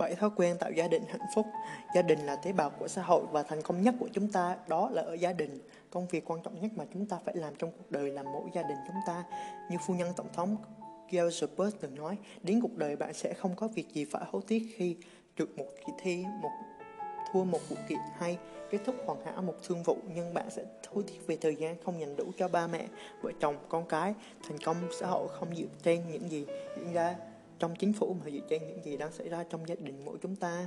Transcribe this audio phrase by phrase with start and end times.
[0.00, 1.46] Bảy thói quen tạo gia đình hạnh phúc.
[1.94, 4.56] Gia đình là tế bào của xã hội và thành công nhất của chúng ta
[4.68, 5.58] đó là ở gia đình.
[5.90, 8.50] Công việc quan trọng nhất mà chúng ta phải làm trong cuộc đời là mỗi
[8.54, 9.24] gia đình chúng ta.
[9.70, 10.56] Như phu nhân tổng thống
[11.10, 14.74] Gilbert từng nói, đến cuộc đời bạn sẽ không có việc gì phải hối tiếc
[14.76, 14.96] khi
[15.36, 16.50] được một kỳ thi, một
[17.32, 18.38] thua một vụ kiện hay
[18.70, 20.64] kết thúc hoàn hảo một thương vụ nhưng bạn sẽ
[20.94, 22.86] hối tiếc về thời gian không dành đủ cho ba mẹ,
[23.22, 24.14] vợ chồng, con cái.
[24.48, 26.46] Thành công xã hội không dựa trên những gì
[26.76, 27.16] diễn ra
[27.60, 30.18] trong chính phủ mà dựa trên những gì đang xảy ra trong gia đình mỗi
[30.22, 30.66] chúng ta.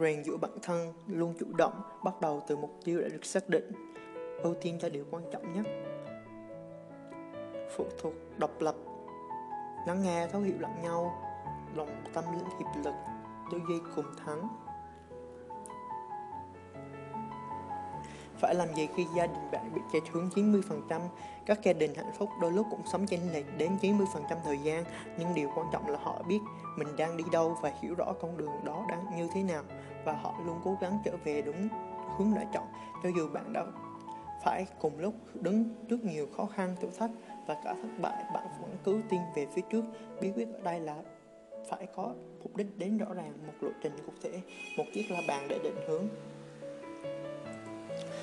[0.00, 3.48] Rèn giữa bản thân, luôn chủ động, bắt đầu từ mục tiêu đã được xác
[3.48, 3.72] định.
[4.42, 5.66] Ưu tiên cho điều quan trọng nhất.
[7.76, 8.74] Phụ thuộc, độc lập.
[9.86, 11.12] Lắng nghe thấu hiểu lẫn nhau.
[11.74, 12.94] Lòng tâm linh hiệp lực.
[13.52, 14.48] Tư duy cùng thắng.
[18.40, 21.00] Phải làm gì khi gia đình bạn bị chạy hướng 90%?
[21.46, 24.04] Các gia đình hạnh phúc đôi lúc cũng sống chênh lệch đến 90%
[24.44, 24.84] thời gian,
[25.18, 26.38] nhưng điều quan trọng là họ biết
[26.76, 29.62] mình đang đi đâu và hiểu rõ con đường đó đang như thế nào
[30.04, 31.68] và họ luôn cố gắng trở về đúng
[32.18, 32.64] hướng đã chọn.
[33.02, 33.64] Cho dù bạn đã
[34.44, 37.10] phải cùng lúc đứng trước nhiều khó khăn thử thách
[37.46, 39.84] và cả thất bại, bạn vẫn cứ tin về phía trước.
[40.20, 40.96] Bí quyết ở đây là
[41.68, 44.40] phải có mục đích đến rõ ràng, một lộ trình cụ thể,
[44.76, 46.08] một chiếc la bàn để định hướng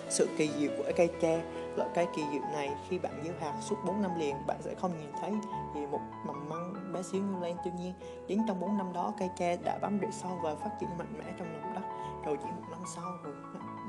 [0.10, 1.44] sự kỳ diệu của cây tre.
[1.76, 4.76] Loại cây kỳ diệu này khi bạn gieo hạt suốt 4 năm liền, bạn sẽ
[4.76, 5.32] không nhìn thấy
[5.76, 7.56] gì một mầm măng bé xíu như lên.
[7.64, 7.94] Tuy nhiên,
[8.28, 11.14] đến trong 4 năm đó cây tre đã bám rễ sâu và phát triển mạnh
[11.18, 11.82] mẽ trong lòng đất.
[12.26, 13.34] Rồi chỉ một năm sau rồi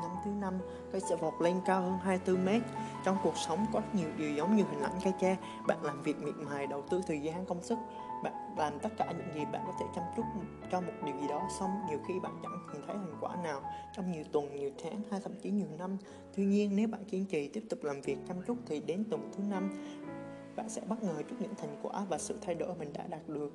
[0.02, 0.58] năm thứ năm,
[0.92, 2.62] cây sẽ vọt lên cao hơn 24 mét.
[3.04, 5.36] Trong cuộc sống có rất nhiều điều giống như hình ảnh cây tre.
[5.66, 7.78] Bạn làm việc miệt mài, đầu tư thời gian, công sức
[8.22, 10.22] bạn làm tất cả những gì bạn có thể chăm chút
[10.70, 13.62] cho một điều gì đó xong, nhiều khi bạn chẳng nhìn thấy thành quả nào
[13.92, 15.96] trong nhiều tuần, nhiều tháng hay thậm chí nhiều năm.
[16.36, 19.30] Tuy nhiên, nếu bạn kiên trì tiếp tục làm việc chăm chút thì đến tuần
[19.36, 19.70] thứ năm,
[20.56, 23.28] bạn sẽ bất ngờ trước những thành quả và sự thay đổi mình đã đạt
[23.28, 23.52] được.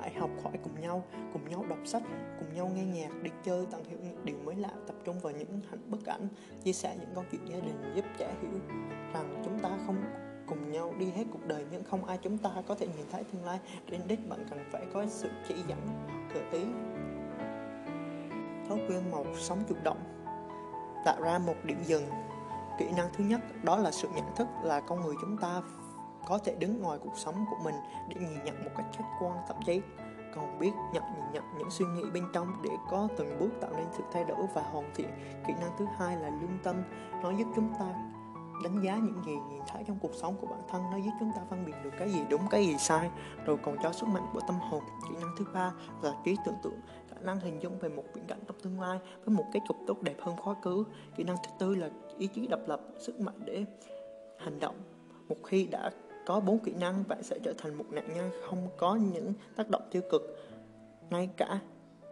[0.00, 2.02] Hãy học hỏi cùng nhau cùng nhau đọc sách,
[2.38, 5.32] cùng nhau nghe nhạc, đi chơi, tận hiểu những điều mới lạ, tập trung vào
[5.32, 6.28] những hạnh, bức ảnh,
[6.64, 8.50] chia sẻ những câu chuyện gia đình, giúp trẻ hiểu
[9.12, 9.96] rằng chúng ta không
[10.48, 13.24] cùng nhau đi hết cuộc đời, nhưng không ai chúng ta có thể nhìn thấy
[13.24, 13.58] tương lai.
[13.90, 15.78] Đến đích bạn cần phải có sự chỉ dẫn,
[16.34, 16.64] gợi ý.
[18.68, 19.98] Thói quen một sống chủ động,
[21.04, 22.06] tạo ra một điểm dừng.
[22.78, 25.62] Kỹ năng thứ nhất, đó là sự nhận thức là con người chúng ta
[26.26, 27.74] có thể đứng ngoài cuộc sống của mình
[28.08, 29.80] để nhìn nhận một cách khách quan, thậm chí
[30.34, 33.70] còn biết nhận, nhìn nhận những suy nghĩ bên trong để có từng bước tạo
[33.76, 35.10] nên sự thay đổi và hoàn thiện.
[35.46, 36.76] Kỹ năng thứ hai là lương tâm,
[37.22, 37.86] nó giúp chúng ta
[38.64, 41.32] đánh giá những gì nhìn thấy trong cuộc sống của bản thân, nó giúp chúng
[41.36, 43.10] ta phân biệt được cái gì đúng, cái gì sai.
[43.44, 46.54] Rồi còn cho sức mạnh của tâm hồn, kỹ năng thứ ba là trí tưởng
[46.62, 46.80] tượng,
[47.10, 49.76] khả năng hình dung về một viễn cảnh trong tương lai với một kết cục
[49.86, 50.84] tốt đẹp hơn quá khứ.
[51.16, 53.64] Kỹ năng thứ tư là ý chí độc lập, sức mạnh để
[54.38, 54.76] hành động.
[55.28, 55.90] Một khi đã
[56.26, 59.70] có bốn kỹ năng, bạn sẽ trở thành một nạn nhân không có những tác
[59.70, 60.22] động tiêu cực.
[61.10, 61.60] Ngay cả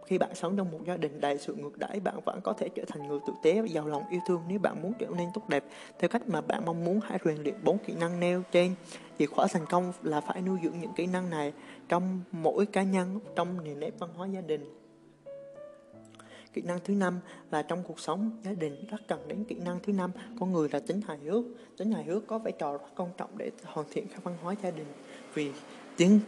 [0.07, 2.69] khi bạn sống trong một gia đình đầy sự ngược đãi, bạn vẫn có thể
[2.75, 5.29] trở thành người tử tế và giàu lòng yêu thương nếu bạn muốn trở nên
[5.33, 5.63] tốt đẹp
[5.99, 6.99] theo cách mà bạn mong muốn.
[7.03, 8.75] Hãy rèn luyện bốn kỹ năng nêu trên.
[9.19, 11.53] Chìa khóa thành công là phải nuôi dưỡng những kỹ năng này
[11.89, 14.73] trong mỗi cá nhân, trong nền nếp văn hóa gia đình.
[16.53, 17.19] Kỹ năng thứ năm
[17.51, 20.69] là trong cuộc sống gia đình rất cần đến kỹ năng thứ năm con người
[20.71, 21.45] là tính hài hước
[21.77, 24.55] tính hài hước có vai trò rất quan trọng để hoàn thiện các văn hóa
[24.63, 24.87] gia đình
[25.33, 25.51] vì
[25.97, 26.19] tiếng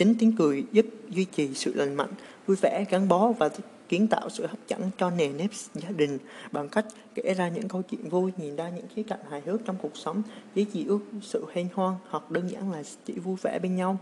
[0.00, 2.10] chính tiếng cười giúp duy trì sự lành mạnh,
[2.46, 3.50] vui vẻ, gắn bó và
[3.88, 6.18] kiến tạo sự hấp dẫn cho nền nếp gia đình.
[6.52, 9.60] Bằng cách kể ra những câu chuyện vui, nhìn ra những khía cạnh hài hước
[9.64, 10.22] trong cuộc sống
[10.54, 13.98] chỉ chỉ ước sự hên hoan hoặc đơn giản là chỉ vui vẻ bên nhau.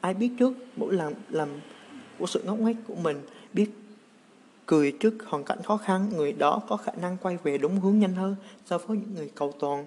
[0.00, 1.48] Ai biết trước mỗi lần làm
[2.18, 3.16] của sự ngốc nghếch của mình,
[3.52, 3.70] biết
[4.66, 7.98] cười trước hoàn cảnh khó khăn, người đó có khả năng quay về đúng hướng
[7.98, 9.86] nhanh hơn so với những người cầu toàn.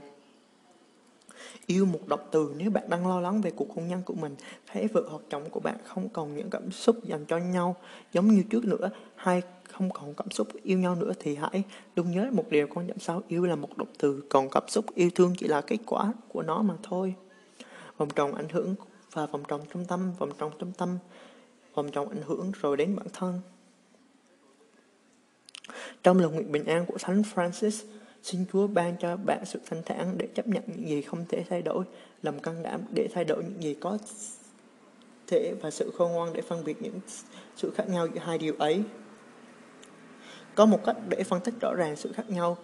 [1.67, 4.35] Yêu một động từ nếu bạn đang lo lắng về cuộc hôn nhân của mình,
[4.67, 7.75] thấy vợ hoặc chồng của bạn không còn những cảm xúc dành cho nhau
[8.11, 9.41] giống như trước nữa, hay
[9.71, 11.63] không còn cảm xúc yêu nhau nữa thì hãy
[11.95, 14.85] luôn nhớ một điều quan trọng sau yêu là một động từ, còn cảm xúc
[14.95, 17.13] yêu thương chỉ là kết quả của nó mà thôi.
[17.97, 18.75] Vòng tròn ảnh hưởng
[19.11, 20.97] và vòng tròn trung tâm, vòng tròn trung tâm,
[21.73, 23.41] vòng tròn ảnh hưởng rồi đến bản thân.
[26.03, 27.85] Trong lời nguyện bình an của Thánh Francis,
[28.23, 31.43] Xin Chúa ban cho bạn sự thanh thản để chấp nhận những gì không thể
[31.49, 31.85] thay đổi,
[32.21, 33.97] lòng can đảm để thay đổi những gì có
[35.27, 36.99] thể và sự khôn ngoan để phân biệt những
[37.55, 38.83] sự khác nhau giữa hai điều ấy.
[40.55, 42.57] Có một cách để phân tích rõ ràng sự khác nhau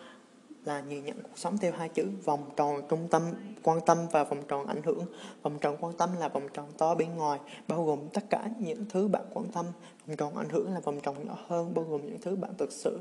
[0.65, 3.23] là nhìn nhận cuộc sống theo hai chữ vòng tròn trung tâm
[3.63, 5.05] quan tâm và vòng tròn ảnh hưởng.
[5.41, 8.85] Vòng tròn quan tâm là vòng tròn to bên ngoài, bao gồm tất cả những
[8.89, 9.65] thứ bạn quan tâm.
[10.07, 12.71] Vòng tròn ảnh hưởng là vòng tròn nhỏ hơn, bao gồm những thứ bạn thực
[12.71, 13.00] sự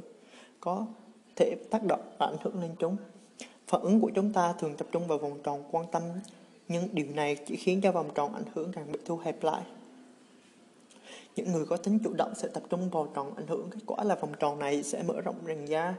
[0.60, 0.86] có
[1.38, 2.96] thể tác động và ảnh hưởng lên chúng.
[3.68, 6.02] Phản ứng của chúng ta thường tập trung vào vòng tròn quan tâm
[6.68, 9.62] nhưng điều này chỉ khiến cho vòng tròn ảnh hưởng càng bị thu hẹp lại.
[11.36, 14.04] Những người có tính chủ động sẽ tập trung vào tròn ảnh hưởng, kết quả
[14.04, 15.94] là vòng tròn này sẽ mở rộng dần ra.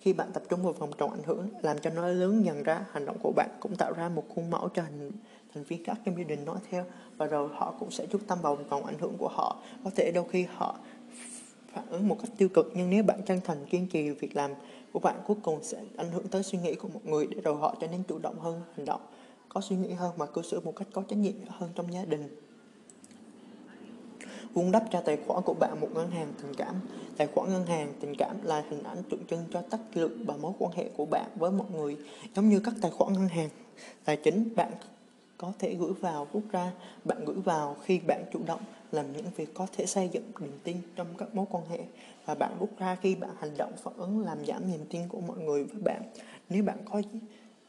[0.00, 2.84] Khi bạn tập trung vào vòng tròn ảnh hưởng, làm cho nó lớn dần ra,
[2.92, 5.12] hành động của bạn cũng tạo ra một khuôn mẫu cho hình
[5.54, 6.84] thành viên khác trong gia đình nói theo
[7.16, 9.56] và rồi họ cũng sẽ chú tâm vào vòng tròn ảnh hưởng của họ.
[9.84, 10.76] Có thể đôi khi họ
[11.78, 14.50] phản ứng một cách tiêu cực, nhưng nếu bạn chân thành, kiên trì việc làm
[14.92, 17.56] của bạn cuối cùng sẽ ảnh hưởng tới suy nghĩ của một người để rồi
[17.56, 19.00] họ trở nên chủ động hơn, hành động,
[19.48, 22.04] có suy nghĩ hơn và cư xử một cách có trách nhiệm hơn trong gia
[22.04, 22.28] đình.
[24.54, 26.74] Vun đắp cho tài khoản của bạn một ngân hàng tình cảm.
[27.16, 30.36] Tài khoản ngân hàng tình cảm là hình ảnh tượng trưng cho tất lượng và
[30.36, 31.96] mối quan hệ của bạn với mọi người,
[32.36, 33.48] giống như các tài khoản ngân hàng.
[34.04, 34.72] Tài chính bạn
[35.36, 36.72] có thể gửi vào rút ra,
[37.04, 38.60] bạn gửi vào khi bạn chủ động
[38.92, 41.78] làm những việc có thể xây dựng niềm tin trong các mối quan hệ.
[42.26, 45.20] Và bạn rút ra khi bạn hành động phản ứng, làm giảm niềm tin của
[45.20, 46.02] mọi người với bạn.
[46.48, 47.02] Nếu bạn có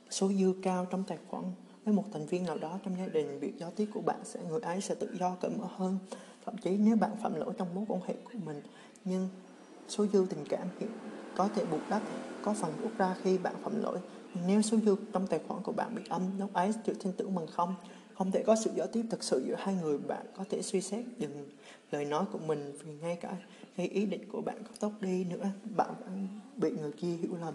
[0.09, 1.43] số dư cao trong tài khoản
[1.85, 4.39] với một thành viên nào đó trong gia đình, việc giao tiếp của bạn sẽ,
[4.49, 5.97] người ấy sẽ tự do cởi mở hơn.
[6.45, 8.61] Thậm chí nếu bạn phạm lỗi trong mối quan hệ của mình,
[9.05, 9.29] nhưng
[9.87, 10.89] số dư tình cảm hiện
[11.35, 12.01] có thể bù đắp,
[12.41, 13.99] có phần rút ra khi bạn phạm lỗi.
[14.47, 17.35] Nếu số dư trong tài khoản của bạn bị âm, lúc ấy sự tin tưởng
[17.35, 17.75] bằng không
[18.19, 20.81] không thể có sự giao tiếp thực sự giữa hai người, bạn có thể suy
[20.81, 21.49] xét dừng
[21.91, 23.37] lời nói của mình vì ngay cả
[23.75, 26.27] khi ý định của bạn có tốt đi nữa, bạn vẫn
[26.57, 27.53] bị người kia hiểu lầm.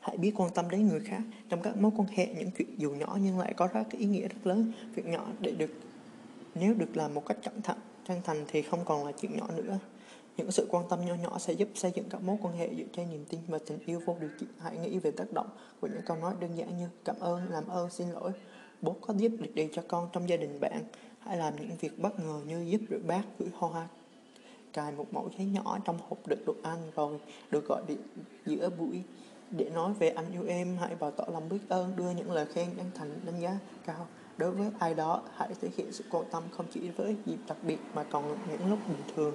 [0.00, 2.90] Hãy biết quan tâm đến người khác, trong các mối quan hệ, những chuyện dù
[2.90, 4.72] nhỏ nhưng lại có rất ý nghĩa rất lớn.
[4.94, 5.70] Việc nhỏ để được,
[6.54, 7.78] nếu được làm một cách cẩn thận,
[8.08, 9.78] chân thành thì không còn là chuyện nhỏ nữa
[10.36, 12.84] những sự quan tâm nhỏ nhỏ sẽ giúp xây dựng các mối quan hệ dựa
[12.92, 14.48] trên niềm tin và tình yêu vô điều kiện.
[14.58, 15.48] Hãy nghĩ về tác động
[15.80, 18.32] của những câu nói đơn giản như cảm ơn làm ơn xin lỗi
[18.82, 20.84] bố có giúp được gì cho con trong gia đình bạn?
[21.18, 23.88] Hãy làm những việc bất ngờ như giúp rửa bát, gửi hoa
[24.72, 27.18] cài một mẫu giấy nhỏ trong hộp đựng đồ ăn rồi
[27.50, 27.98] được gọi điện
[28.46, 29.02] giữa buổi
[29.50, 32.46] để nói về anh yêu em hãy bày tỏ lòng biết ơn, đưa những lời
[32.46, 34.06] khen chân thành, đánh giá cao.
[34.36, 37.56] Đối với ai đó, hãy thể hiện sự quan tâm không chỉ với dịp đặc
[37.62, 39.34] biệt mà còn những lúc bình thường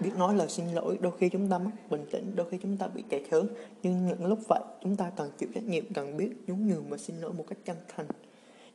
[0.00, 2.76] biết nói lời xin lỗi, đôi khi chúng ta mất bình tĩnh, đôi khi chúng
[2.76, 3.48] ta bị chạy hớn
[3.82, 6.96] nhưng những lúc vậy, chúng ta cần chịu trách nhiệm, cần biết nhún nhường và
[6.96, 8.06] xin lỗi một cách chân thành.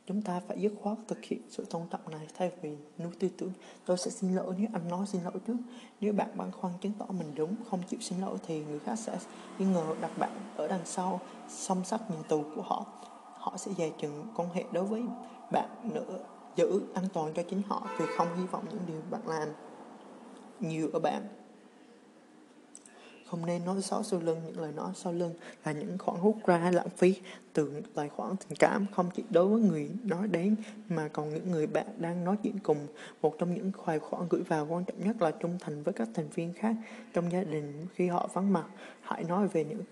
[0.06, 3.28] Chúng ta phải dứt khoát thực hiện sự tôn trọng này thay vì nuôi tư
[3.38, 3.52] tưởng,
[3.86, 5.56] tôi sẽ xin lỗi nếu anh nói xin lỗi trước.
[6.00, 8.98] Nếu bạn băn khoăn chứng tỏ mình đúng, không chịu xin lỗi thì người khác
[8.98, 9.18] sẽ
[9.58, 12.86] nghi ngờ đặt bạn ở đằng sau, song sắt nhà tù của họ.
[13.34, 15.02] Họ sẽ dè chừng quan hệ đối với
[15.52, 16.18] bạn nữa,
[16.56, 19.48] giữ an toàn cho chính họ vì không hy vọng những điều bạn làm
[20.60, 21.22] nhiều ở bạn.
[23.26, 26.36] Không nên nói xấu sau lưng, những lời nói sau lưng là những khoản hút
[26.46, 27.14] ra lãng phí
[27.52, 30.56] từ tài khoản tình cảm không chỉ đối với người nói đến
[30.88, 32.86] mà còn những người bạn đang nói chuyện cùng.
[33.22, 36.08] Một trong những tài khoản gửi vào quan trọng nhất là trung thành với các
[36.14, 36.74] thành viên khác
[37.12, 38.66] trong gia đình khi họ vắng mặt.
[39.00, 39.82] Hãy nói về những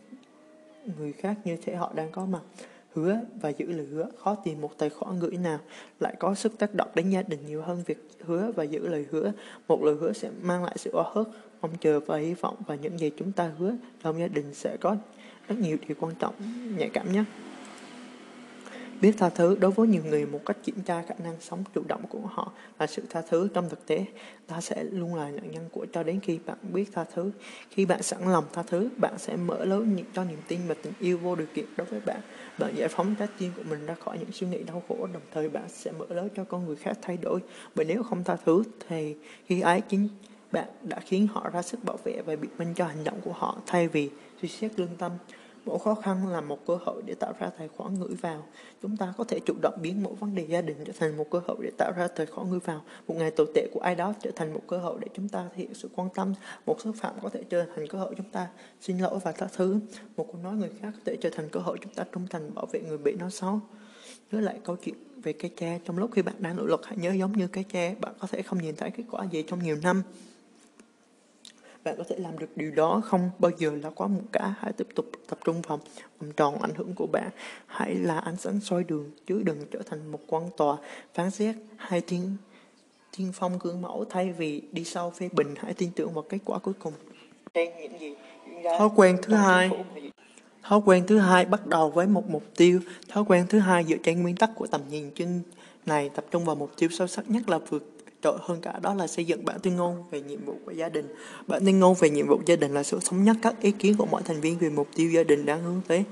[0.99, 2.43] người khác như thể họ đang có mặt
[2.95, 5.59] hứa và giữ lời hứa khó tìm một tài khoản gửi nào.
[6.01, 9.07] Lại có sức tác động đến gia đình nhiều hơn việc hứa và giữ lời
[9.11, 9.33] hứa.
[9.69, 11.27] Một lời hứa sẽ mang lại sự oa hớt
[11.61, 14.77] mong chờ và hy vọng và những gì chúng ta hứa trong gia đình sẽ
[14.81, 14.97] có.
[15.49, 16.35] Rất nhiều điều quan trọng,
[16.79, 17.25] nhạy cảm nhất
[19.05, 21.83] biết tha thứ đối với nhiều người một cách kiểm tra khả năng sống chủ
[21.89, 24.05] động của họ là sự tha thứ trong thực tế.
[24.47, 27.31] Ta sẽ luôn là nạn nhân của cho đến khi bạn biết tha thứ.
[27.71, 30.75] Khi bạn sẵn lòng tha thứ, bạn sẽ mở lớn những cho niềm tin và
[30.83, 32.21] tình yêu vô điều kiện đối với bạn.
[32.59, 35.23] Bạn giải phóng trái tim của mình ra khỏi những suy nghĩ đau khổ, đồng
[35.33, 37.41] thời bạn sẽ mở lớn cho con người khác thay đổi.
[37.75, 40.09] Bởi nếu không tha thứ, thì khi ấy chính
[40.53, 43.33] bạn đã khiến họ ra sức bảo vệ và biện minh cho hành động của
[43.33, 44.11] họ thay vì
[44.43, 45.13] suy xét lương tâm.
[45.65, 48.47] Mỗi khó khăn là một cơ hội để tạo ra tài khoản gửi vào.
[48.83, 51.27] Chúng ta có thể chủ động biến mỗi vấn đề gia đình trở thành một
[51.31, 52.83] cơ hội để tạo ra tài khoản gửi vào.
[53.09, 55.49] Một ngày tồi tệ của ai đó trở thành một cơ hội để chúng ta
[55.49, 56.35] thể hiện sự quan tâm.
[56.67, 58.49] Một xúc phạm có thể trở thành cơ hội chúng ta
[58.81, 59.79] xin lỗi và tha thứ.
[60.17, 62.55] Một câu nói người khác có thể trở thành cơ hội chúng ta trung thành
[62.55, 63.61] bảo vệ người bị nói xấu.
[64.33, 66.97] Nhớ lại câu chuyện về cây tre trong lúc khi bạn đang nỗ lực, hãy
[66.97, 69.63] nhớ giống như cây tre bạn có thể không nhìn thấy kết quả gì trong
[69.63, 70.03] nhiều năm
[71.85, 73.31] bạn có thể làm được điều đó không?
[73.39, 74.55] Bao giờ là quá muộn cả.
[74.59, 75.81] Hãy tiếp tục tập trung vào
[76.19, 77.31] vòng tròn ảnh hưởng của bạn.
[77.67, 80.77] Hãy là ánh sáng soi đường chứ đừng trở thành một quan tòa.
[81.15, 82.37] Phán xét hay tiên
[83.17, 85.55] tiên phong gương mẫu thay vì đi sau phê bình.
[85.59, 86.93] Hãy tin tưởng vào kết quả cuối cùng.
[88.79, 89.71] Thói quen thứ hai.
[90.63, 92.81] thói quen thứ hai bắt đầu với một mục tiêu.
[93.09, 95.41] Thói quen thứ hai dựa trên nguyên tắc của tầm nhìn chân
[95.87, 96.11] này.
[96.15, 97.94] Tập trung vào mục tiêu sâu sắc nhất là vượt
[98.25, 100.89] trội hơn cả đó là xây dựng bản tuyên ngôn về nhiệm vụ của gia
[100.89, 101.15] đình.
[101.47, 103.95] Bản tuyên ngôn về nhiệm vụ gia đình là sự thống nhất các ý kiến
[103.99, 106.05] của mọi thành viên về mục tiêu gia đình đang hướng tới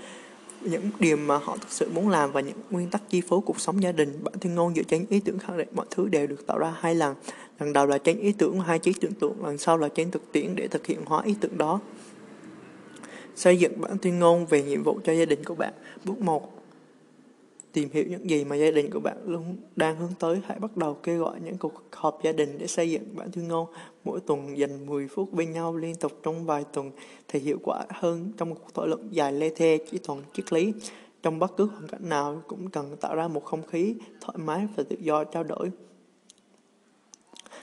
[0.61, 3.61] những điều mà họ thực sự muốn làm và những nguyên tắc chi phối cuộc
[3.61, 4.19] sống gia đình.
[4.25, 6.75] Bản tuyên ngôn dựa trên ý tưởng khẳng định mọi thứ đều được tạo ra
[6.81, 7.15] hai lần.
[7.61, 10.33] Lần đầu là trên ý tưởng hai trí tưởng tượng, lần sau là trên thực
[10.33, 11.81] tiễn để thực hiện hóa ý tưởng đó.
[13.37, 15.73] Xây dựng bản tuyên ngôn về nhiệm vụ cho gia đình của bạn.
[16.05, 16.62] Bước 1.
[17.73, 20.41] Tìm hiểu những gì mà gia đình của bạn luôn đang hướng tới.
[20.47, 23.49] Hãy bắt đầu kêu gọi những cuộc họp gia đình để xây dựng bản thương
[23.49, 23.67] ngôn.
[24.05, 26.91] Mỗi tuần dành 10 phút bên nhau liên tục trong vài tuần
[27.29, 30.53] thì hiệu quả hơn trong một cuộc thảo luận dài lê thê, chỉ toàn triết
[30.53, 30.73] lý.
[31.23, 34.67] Trong bất cứ hoàn cảnh nào cũng cần tạo ra một không khí thoải mái
[34.77, 35.71] và tự do trao đổi.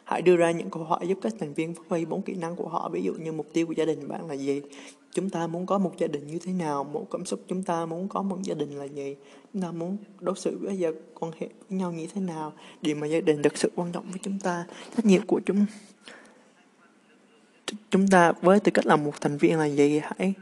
[0.10, 2.56] Hãy đưa ra những câu hỏi giúp các thành viên phát huy bốn kỹ năng
[2.56, 4.62] của họ, ví dụ như mục tiêu của gia đình bạn là gì,
[5.12, 7.86] chúng ta muốn có một gia đình như thế nào, một cảm xúc chúng ta
[7.86, 9.16] muốn có một gia đình là gì,
[9.54, 10.90] chúng ta muốn đối xử với gia
[11.20, 14.04] quan hệ với nhau như thế nào, điều mà gia đình thực sự quan trọng
[14.12, 15.66] với chúng ta, trách nhiệm của chúng
[17.90, 20.02] chúng ta với tư cách là một thành viên là gì?
[20.04, 20.34] Hãy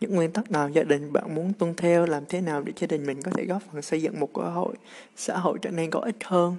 [0.00, 2.86] những nguyên tắc nào gia đình bạn muốn tuân theo làm thế nào để gia
[2.86, 4.74] đình mình có thể góp phần xây dựng một cơ hội
[5.16, 6.56] xã hội trở nên có ích hơn?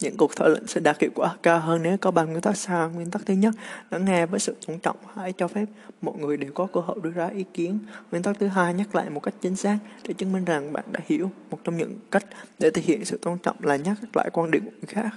[0.00, 2.56] Những cuộc thảo luận sẽ đạt hiệu quả cao hơn nếu có ba nguyên tắc
[2.56, 2.90] sau.
[2.90, 3.54] Nguyên tắc thứ nhất,
[3.90, 5.64] lắng nghe với sự tôn trọng, hãy cho phép
[6.02, 7.78] mọi người đều có cơ hội đưa ra ý kiến.
[8.10, 9.78] Nguyên tắc thứ hai, nhắc lại một cách chính xác
[10.08, 11.30] để chứng minh rằng bạn đã hiểu.
[11.50, 12.24] Một trong những cách
[12.58, 15.10] để thể hiện sự tôn trọng là nhắc lại quan điểm của người khác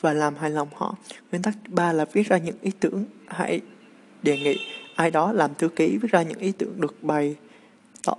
[0.00, 0.96] và làm hài lòng họ.
[1.30, 3.60] Nguyên tắc thứ ba là viết ra những ý tưởng, hãy
[4.22, 4.58] đề nghị
[4.94, 7.36] ai đó làm thư ký viết ra những ý tưởng được bày
[8.02, 8.16] tỏ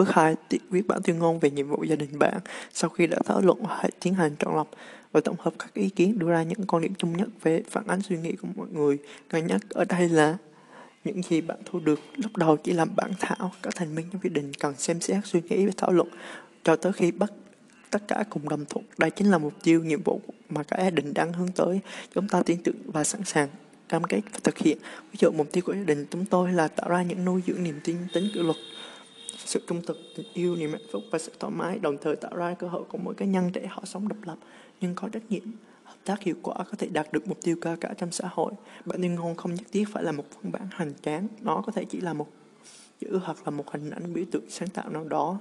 [0.00, 0.36] Bước 2.
[0.70, 2.38] Viết bản tuyên ngôn về nhiệm vụ gia đình bạn.
[2.72, 4.70] Sau khi đã thảo luận, hãy tiến hành chọn lọc
[5.12, 7.86] và tổng hợp các ý kiến đưa ra những quan điểm chung nhất về phản
[7.86, 8.98] ánh suy nghĩ của mọi người.
[9.28, 10.36] Cần nhất ở đây là
[11.04, 13.52] những gì bạn thu được lúc đầu chỉ làm bản thảo.
[13.62, 16.08] Các thành viên trong gia đình cần xem xét, suy nghĩ và thảo luận
[16.64, 17.32] cho tới khi bắt
[17.90, 18.84] tất cả cùng đồng thuận.
[18.98, 21.80] Đây chính là mục tiêu, nhiệm vụ mà cả gia đình đang hướng tới.
[22.14, 23.48] Chúng ta tin tưởng và sẵn sàng
[23.88, 24.78] cam kết và thực hiện.
[25.12, 27.62] Ví dụ mục tiêu của gia đình chúng tôi là tạo ra những nuôi dưỡng
[27.64, 28.56] niềm tin tính kỷ luật
[29.50, 32.36] sự trung thực tình yêu niềm hạnh phúc và sự thoải mái, đồng thời tạo
[32.36, 34.36] ra cơ hội của mỗi cá nhân để họ sống độc lập,
[34.80, 35.42] nhưng có trách nhiệm,
[35.84, 38.52] hợp tác hiệu quả có thể đạt được mục tiêu cao cả trong xã hội.
[38.84, 41.72] Bản tuyên ngôn không nhất thiết phải là một văn bản hành tráng, nó có
[41.72, 42.28] thể chỉ là một
[43.00, 45.38] chữ hoặc là một hình ảnh biểu tượng sáng tạo nào đó.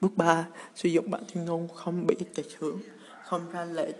[0.00, 2.78] Bước 3 sử dụng bản tuyên ngôn không bị trạch hướng
[3.24, 3.92] không ra lệ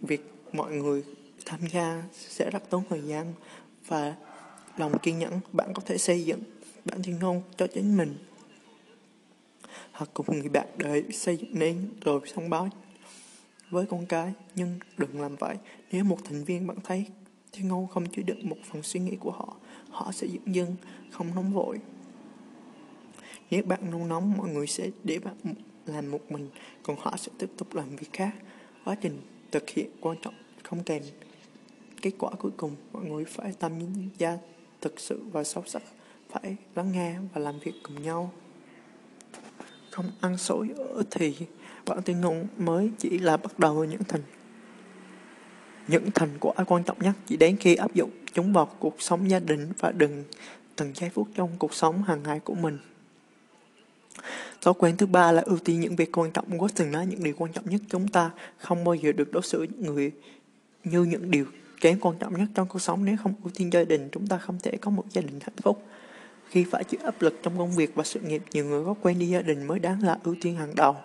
[0.00, 1.04] việc mọi người
[1.46, 3.32] tham gia sẽ rất tốn thời gian
[3.86, 4.14] và
[4.76, 5.40] lòng kiên nhẫn.
[5.52, 6.40] Bạn có thể xây dựng
[6.84, 8.14] bản thân ngôn cho chính mình.
[9.92, 12.68] Hoặc cùng người bạn để xây dựng nên rồi thông báo
[13.70, 14.32] với con cái.
[14.54, 15.56] Nhưng đừng làm vậy.
[15.92, 17.06] Nếu một thành viên bạn thấy
[17.52, 19.56] thiên ngôn không chứa đựng một phần suy nghĩ của họ
[19.90, 20.76] họ sẽ dựng dưng,
[21.10, 21.78] không nóng vội.
[23.50, 25.36] Nếu bạn nôn nóng, mọi người sẽ để bạn
[25.86, 26.48] làm một mình,
[26.82, 28.34] còn họ sẽ tiếp tục làm việc khác.
[28.84, 29.20] Quá trình
[29.50, 31.02] thực hiện quan trọng không kèm
[32.02, 32.76] kết quả cuối cùng.
[32.92, 33.72] Mọi người phải tâm
[34.18, 34.38] gia
[34.80, 35.82] thực sự và sâu sắc
[36.32, 38.32] phải lắng nghe và làm việc cùng nhau.
[39.90, 41.36] Không ăn xối ở thì
[41.86, 44.22] bản tuyên ngôn mới chỉ là bắt đầu những thành
[45.88, 47.12] những thành quả quan trọng nhất.
[47.26, 50.24] Chỉ đến khi áp dụng chúng vào cuộc sống gia đình và đừng
[50.76, 52.78] từng giây phút trong cuộc sống hàng ngày của mình.
[54.60, 57.24] Thói quen thứ ba là ưu tiên những việc quan trọng quá từng nói những
[57.24, 57.80] điều quan trọng nhất.
[57.88, 60.12] Chúng ta không bao giờ được đối xử người
[60.84, 61.46] như những điều
[61.80, 63.04] kém quan trọng nhất trong cuộc sống.
[63.04, 65.56] Nếu không ưu tiên gia đình, chúng ta không thể có một gia đình hạnh
[65.62, 65.86] phúc
[66.50, 69.18] khi phải chịu áp lực trong công việc và sự nghiệp, nhiều người có quen
[69.18, 70.96] đi gia đình mới đáng là ưu tiên hàng đầu.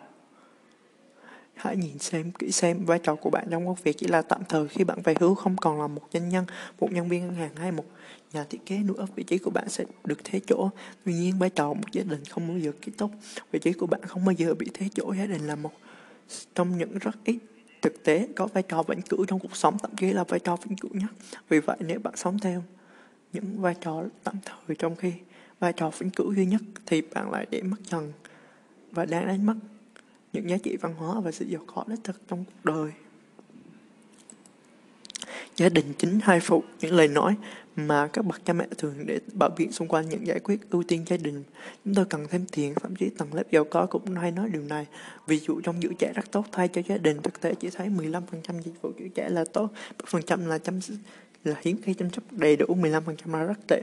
[1.55, 4.41] Hãy nhìn xem kỹ xem vai trò của bạn trong công việc chỉ là tạm
[4.49, 6.45] thời khi bạn về hưu không còn là một doanh nhân,
[6.79, 7.85] một nhân viên ngân hàng hay một
[8.33, 10.69] nhà thiết kế nữa vị trí của bạn sẽ được thế chỗ.
[11.05, 13.11] Tuy nhiên vai trò một gia đình không bao giờ kết thúc.
[13.51, 15.71] Vị trí của bạn không bao giờ bị thế chỗ gia đình là một
[16.55, 17.37] trong những rất ít
[17.81, 20.55] thực tế có vai trò vĩnh cửu trong cuộc sống thậm chí là vai trò
[20.55, 21.09] vĩnh cửu nhất.
[21.49, 22.63] Vì vậy nếu bạn sống theo
[23.33, 25.13] những vai trò tạm thời trong khi
[25.59, 28.13] vai trò vĩnh cửu duy nhất thì bạn lại để mất dần
[28.91, 29.55] và đang đánh mất
[30.33, 32.91] những giá trị văn hóa và sự giàu có đích thực trong cuộc đời.
[35.55, 37.35] Gia đình chính hai phụ những lời nói
[37.75, 40.83] mà các bậc cha mẹ thường để bảo biện xung quanh những giải quyết ưu
[40.83, 41.43] tiên gia đình.
[41.85, 44.62] Chúng tôi cần thêm tiền, thậm chí tầng lớp giàu có cũng hay nói điều
[44.62, 44.85] này.
[45.27, 47.89] Ví dụ trong giữ trẻ rất tốt thay cho gia đình, thực tế chỉ thấy
[47.89, 48.21] 15%
[48.63, 49.69] dịch vụ giữ trẻ là tốt,
[50.05, 50.79] phần trăm là chăm
[51.43, 53.81] là hiếm khi chăm sóc đầy đủ 15% là rất tệ.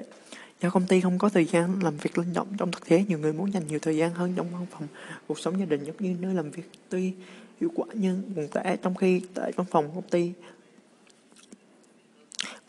[0.62, 3.19] Do công ty không có thời gian làm việc linh động trong thực tế, nhiều
[3.19, 4.87] người muốn dành nhiều thời gian hơn trong văn phòng.
[5.26, 7.12] Cuộc sống gia đình giống như nơi làm việc tuy
[7.61, 10.33] hiệu quả nhưng buồn tẻ trong khi tại văn phòng công ty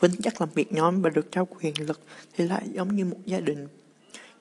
[0.00, 2.00] với chắc làm việc nhóm và được trao quyền lực
[2.36, 3.58] thì lại giống như một gia đình.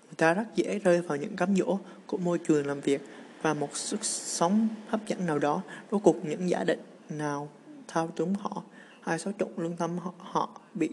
[0.05, 3.01] Người ta rất dễ rơi vào những cám dỗ của môi trường làm việc
[3.41, 5.61] và một sức sống hấp dẫn nào đó.
[5.91, 7.49] Rốt cuộc những giả định nào
[7.87, 8.63] thao túng họ
[9.01, 10.89] hay xáo trộn lương tâm họ, họ bị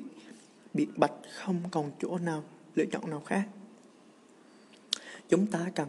[0.75, 3.49] bị bạch không còn chỗ nào, lựa chọn nào khác.
[5.29, 5.89] Chúng ta cần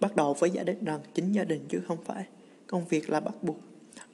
[0.00, 2.26] bắt đầu với giả định rằng chính gia đình chứ không phải
[2.66, 3.56] công việc là bắt buộc,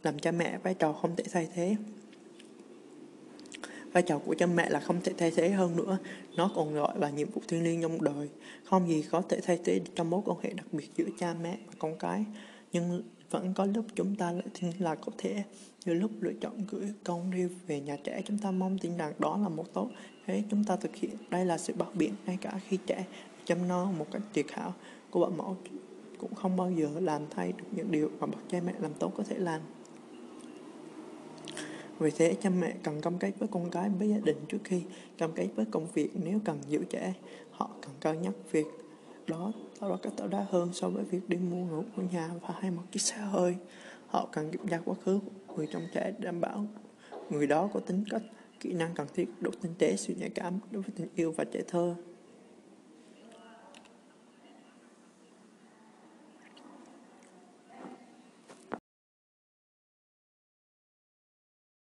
[0.03, 1.77] làm cha mẹ vai trò không thể thay thế.
[3.93, 5.99] Vai trò của cha mẹ là không thể thay thế hơn nữa,
[6.37, 8.29] nó còn gọi là nhiệm vụ thiêng liêng trong đời.
[8.65, 11.59] Không gì có thể thay thế trong mối quan hệ đặc biệt giữa cha mẹ
[11.67, 12.25] và con cái,
[12.73, 15.45] nhưng vẫn có lúc chúng ta lại tin là có thể.
[15.85, 19.13] Như lúc lựa chọn gửi con đi về nhà trẻ chúng ta mong tin rằng
[19.19, 19.89] đó là một tốt.
[20.27, 21.17] Thế chúng ta thực hiện.
[21.31, 23.05] Đây là sự bảo biện ngay cả khi trẻ
[23.45, 24.75] chăm no một cách tuyệt hảo.
[25.11, 25.57] Của bảo mẫu
[26.19, 29.13] cũng không bao giờ làm thay được những điều mà bậc cha mẹ làm tốt
[29.17, 29.61] có thể làm.
[31.99, 34.83] Vì thế, cha mẹ cần cam kết với con cái với gia đình trước khi
[35.19, 37.15] cam kết với công việc nếu cần giữ trẻ.
[37.51, 38.67] Họ cần cân nhắc việc
[39.29, 42.31] đó tạo ra cách tạo đá hơn so với việc đi mua ngủ ở nhà
[42.41, 43.57] và hay một chiếc xe hơi.
[44.07, 46.67] Họ cần kiểm tra quá khứ của người trong trẻ để đảm bảo
[47.31, 48.23] người đó có tính cách,
[48.61, 51.45] kỹ năng cần thiết độ tinh tế, sự nhạy cảm đối với tình yêu và
[51.45, 51.95] trẻ thơ.